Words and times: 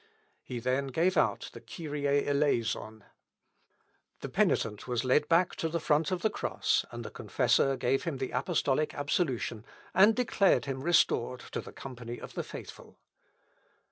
He 0.41 0.57
then 0.59 0.87
gave 0.87 1.15
out 1.15 1.51
the 1.53 1.61
Kyrie 1.61 2.27
Eleison. 2.27 3.03
The 4.21 4.29
penitent 4.29 4.87
was 4.87 5.03
led 5.05 5.27
back 5.29 5.55
to 5.57 5.69
the 5.69 5.79
front 5.79 6.09
of 6.09 6.23
the 6.23 6.29
cross, 6.31 6.83
and 6.89 7.05
the 7.05 7.11
confessor 7.11 7.77
gave 7.77 8.05
him 8.05 8.17
the 8.17 8.31
apostolic 8.31 8.95
absolution, 8.95 9.63
and 9.93 10.15
declared 10.15 10.65
him 10.65 10.81
restored 10.81 11.41
to 11.51 11.61
the 11.61 11.71
company 11.71 12.17
of 12.19 12.33
the 12.33 12.41
faithful. 12.41 12.97